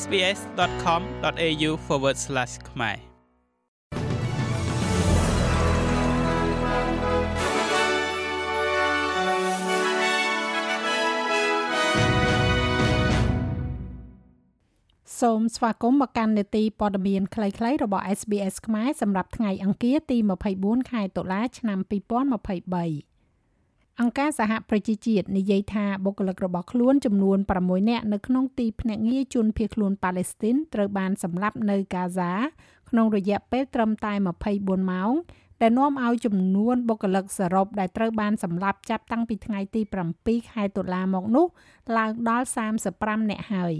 [0.00, 1.70] sbs.com.au/
[2.70, 2.98] ខ្មែរ
[15.20, 20.18] សូមស្វាគមន៍មកកាន់នេតិព័ត៌មានខ្លីៗរបស់ SBS ខ្មែរសម្រាប់ថ្ងៃអង្គារទី
[20.54, 23.11] 24ខែតុលាឆ្នាំ2023
[24.00, 32.32] អង្គការសហប្រជាជាតិនិយាយថាបុគ្គលិករបស់ខ្លួនចំនួន6នាក់នៅក្នុងទីភ្នាក់ងារជនភៀសខ្លួនប៉ាឡេស្ទីនត្រូវបានសម្លាប់នៅកាហ្សា
[32.90, 34.12] ក្នុងរយៈពេលត្រឹមតែ
[34.50, 35.12] 24ម៉ោង
[35.62, 39.80] ដែលនាំឲ្យចំនួនបុគ្គលិកសរុបដែលត្រូវបានសម្លាប់ចាប់តាំងពីថ្ងៃទី
[40.16, 41.46] 7ខែតុលាមកនោះ
[41.96, 42.46] ឡើងដល់
[42.88, 43.74] 35នាក់ហើយ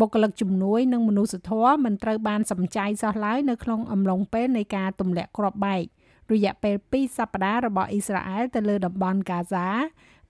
[0.00, 5.84] បុគ្គលិកជំនួយនិងមនុស្សធម៌មិនត្រូវបានសម្ចៃសោះឡើយនៅក្នុងអំឡុងពេលនៃការទម្លាក់គ្រាប់បែក
[6.32, 9.68] រយៈពេល2សប្តាហ៍របស់អ៊ីស្រាអែលទៅលើតំបន់កាហ្សា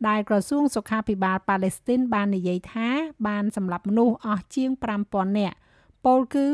[0.08, 2.88] ដែលក្រសួងសុខាភិបាលប៉ាឡេស្ទីនបាននិយាយថា
[3.26, 4.70] បានសម្លាប់មនុស្សអស់ជាង
[5.04, 5.56] 5000នាក់
[6.04, 6.44] ពលគឺ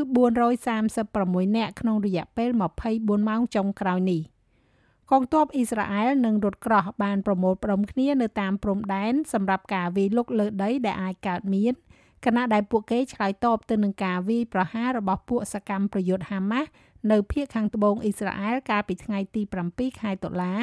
[0.74, 2.50] 436នាក់ក្នុងរយៈពេល
[2.88, 4.22] 24ម៉ោងចុងក្រោយនេះ
[5.10, 11.74] កងទ័ពអ៊ីស្រាអែលនិងរថក្រោះបានប្រមូលផ្ដុំគ្នានៅតាមព្រំដែនសម្រាប់ការវាយលុកលើដីដែលអាចកើតមាន
[12.24, 16.68] ខណៈដែលពួកគេឆ្លើយតបទៅនឹងការវាយប្រហាររបស់ពួកសកម្មប្រយុទ្ធហាម៉ាស់
[17.10, 20.54] នៅភូមិខាងត្បូងអ៊ីស្រាអែលកាលពីថ្ងៃទី7ខែតុលា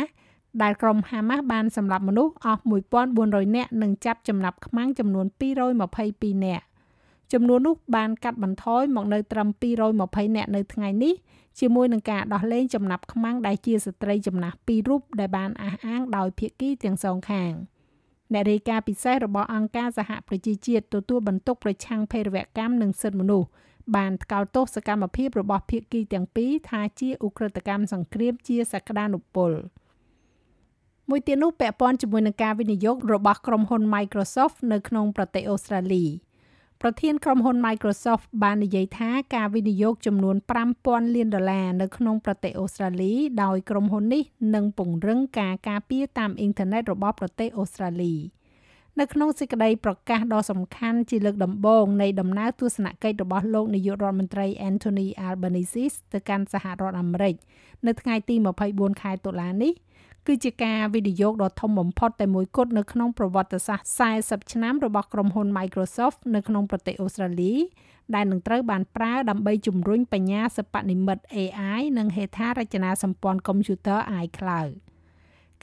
[0.62, 2.62] ដែលក្រុមហាម៉ាស់បានសម្លាប់មនុស្សអស់
[3.10, 6.66] 1400នាក់និងចាប់ចំណាប់ខ្មាំងចំនួន222នាក់
[7.34, 9.48] ចំនួននោះបានកាត់បន្ថយមកនៅត្រឹម
[9.92, 11.14] 220នាក់នៅថ្ងៃនេះ
[11.60, 17.52] ជាមួយនឹងការដោះលែងចំណាប់ខ្មាំងដែលជាស្ត្រីចំណាស់2រូបដែលបានអះអាងដោយភាគីទាំងសងខាង
[18.34, 23.48] អ្នករាយការណ៍ពិសេសរបស់អង្គការសហប្រជាជាតិទទួលបន្ទុកប្រឆាំងភេរវកម្មនិងសិទ្ធិមនុស្ស
[23.96, 29.52] បានថ្កោលទោសសកម្មភាពរបស់ភាគីទាំងពីរថាជាឧក្រិដ្ឋកម្មសង្គ្រាមជាសក្តានុពល
[31.10, 36.06] មួយទៀតនោះពាក់ព័ន្ធជាមួយនឹងការវិនិយោគរបស់ក្រុមហ៊ុន Microsoft នៅក្នុងប្រទេសអូស្ត្រាលី
[36.82, 40.36] ប្រធានក្រុមហ៊ុន Microsoft បាននិយាយថាការវិនិយោគចំនួន
[40.76, 44.24] 5000លានដុល្លារនៅក្នុងប្រទេសអូស្ត្រាលីដោយក្រុមហ៊ុននេះ
[44.56, 48.14] នឹងពង្រឹងការការពារតាមអ៊ីនធឺណិតរបស់ប្រទេសអូស្ត្រាលី។
[49.00, 57.36] នៅក្នុងសេចក្តីប្រកាសដ៏សំខាន់ជាលើកដំបូងនៃដំណើរទស្សនកិច្ចរបស់លោកនាយករដ្ឋមន្ត្រី Anthony Albanese ទៅកាន់សហរដ្ឋអាមេរិក
[57.88, 58.36] នៅថ្ងៃទី
[58.70, 59.74] 24ខែតុលានេះ
[60.28, 63.88] គឺជាការវិនិយោគដ៏ធំបំផុតតែមួយគត់នៅក្នុងប្រវត្តិសាស្ត្រ
[64.42, 67.54] 40ឆ្នាំរបស់ក្រុមហ៊ុន Microsoft នៅក្នុងប្រទេសអូស្ត្រាលី
[68.16, 74.70] ដែលនឹងត្រូវបានប្រើដើម្បីជំរុញបញ្ញាសិប្បនិម្មិត AI និងហេដ្ឋារចនាសម្ព័ន្ធកុំព្យូទ័រ iCloud។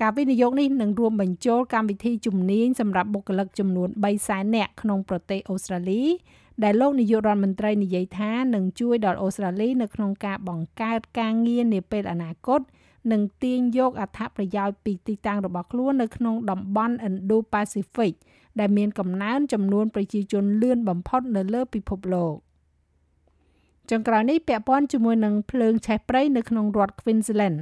[0.00, 3.88] ការវិនិយោគនេះនឹងរួមបញ្ចូលកម្មវិធីជំនាញសម្រាប់បុគ្គលិកចំនួន
[4.22, 6.02] 300,000នាក់ក្នុងប្រទេសអូស្ត្រាលី
[6.62, 12.60] ដែលលោកនាយករដ្ឋមន្ត្រីនិយាយថានឹងជួយដល់អូស្ត្រាលីនៅក្នុងការបង្កើតការងារនាពេលអនាគត
[13.12, 18.14] និងទាញយកអត្ថប្រយោជន៍ពីទីតាំងរបស់ខ្លួននៅក្នុងតំបន់ Indo-Pacific
[18.60, 22.34] ដែលមានកំណើនចំនួនប្រជាជនលឿនបំផុតនៅលើពិភពលោក
[23.90, 27.58] ចុងក្រោយនេះពាក់ព័ន្ធជាមួយនឹងភ្លើងឆេះព្រៃនៅក្នុងរដ្ឋ Queensland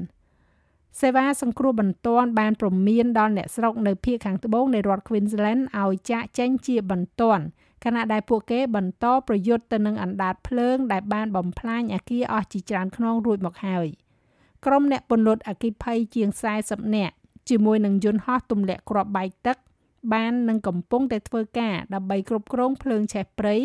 [1.01, 7.45] សេវាសង្គ្រោះបន្ទាន់បានព្រមានដល់អ្នកស្រុកនៅភូមិខាងត្បូងនៃរដ្ឋ Queensland ឲ្យចាក់ចេញជាបន្ទាន់
[7.85, 13.87] ខណៈដែលពួកគេបន្តប្រយុទ្ធទៅនឹងអណ្ដាតភ្លើងដែលបានបំផ្លាញអគារអស់ជាច្រើនខ្នងរួចមកហើយ
[14.67, 16.29] ក្រុមអ្នកពន្លត់អគិភ័យជាង
[16.63, 17.15] 40នាក់
[17.49, 19.57] ជាមួយនឹងយន្តហោះទម្លាក់គ្រាប់បែកទឹក
[20.13, 23.57] បាននឹងកំពុងតែធ្វើការដើម្បីគ្រប់គ្រងភ្លើងឆេះព្រៃ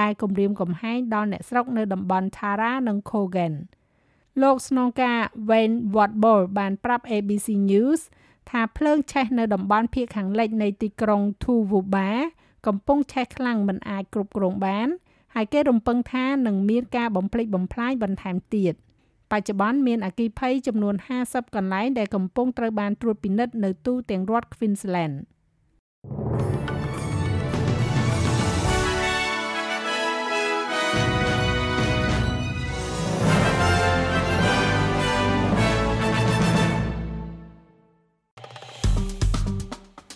[0.00, 3.54] ដែលគំរាមកំហែងដល់អ្នកស្រុកនៅតំបន់ Tara និង Cogan។
[4.42, 5.18] លោកស្នងការ
[5.48, 8.00] Wayne Watbol បានប្រាប់ ABC News
[8.50, 12.08] ថាភ្លើងឆេះនៅតំបន់ភូមិខាងលិចនៃទីក្រុង Tuvuba
[12.66, 14.88] កំពុងឆេះខ្លាំងមិនអាចគ្រប់គ្រងបាន
[15.34, 18.74] ហើយគេរំពឹងថានឹងមានការបំផ្លិចបំផ្លាញបន្ថែមទៀត
[19.30, 25.14] បច្ចុប្បន្នមានអគិភ័យចំនួន50កន្លែងដែលកំពុងត្រូវបានត្រួតពិនិត្យនៅទូទាំងរដ្ឋ Queensland។